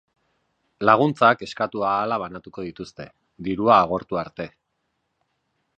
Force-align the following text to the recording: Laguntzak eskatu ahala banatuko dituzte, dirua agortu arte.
Laguntzak 0.89 1.43
eskatu 1.47 1.83
ahala 1.89 2.17
banatuko 2.23 2.65
dituzte, 2.69 3.07
dirua 3.49 3.79
agortu 3.85 4.21
arte. 4.25 4.49